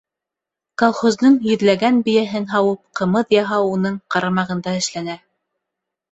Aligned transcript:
Колхоздың 0.81 1.33
йөҙләгән 1.49 1.99
бейәһен 2.07 2.47
һауып, 2.53 2.81
ҡымыҙ 2.99 3.35
яһау 3.37 3.67
уның 3.75 3.99
ҡарамағында 4.15 4.73
эшләнә. 4.79 5.17